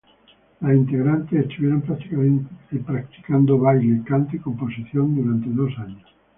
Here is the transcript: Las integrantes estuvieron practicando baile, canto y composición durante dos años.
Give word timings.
Las 0.61 0.73
integrantes 0.75 1.45
estuvieron 1.47 1.83
practicando 2.87 3.59
baile, 3.59 4.01
canto 4.03 4.35
y 4.35 4.39
composición 4.39 5.13
durante 5.15 5.47
dos 5.51 5.77
años. 5.77 6.11